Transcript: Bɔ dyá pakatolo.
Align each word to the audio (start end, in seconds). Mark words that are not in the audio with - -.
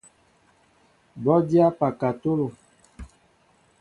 Bɔ 1.23 1.35
dyá 1.47 1.67
pakatolo. 1.79 2.47